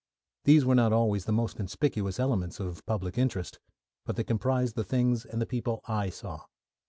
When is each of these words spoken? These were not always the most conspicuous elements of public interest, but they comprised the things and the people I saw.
These 0.45 0.65
were 0.65 0.73
not 0.73 0.91
always 0.91 1.25
the 1.25 1.31
most 1.31 1.55
conspicuous 1.55 2.19
elements 2.19 2.59
of 2.59 2.83
public 2.87 3.19
interest, 3.19 3.59
but 4.03 4.15
they 4.15 4.23
comprised 4.23 4.73
the 4.73 4.83
things 4.83 5.25
and 5.25 5.39
the 5.39 5.45
people 5.45 5.81
I 5.87 6.09
saw. 6.09 6.45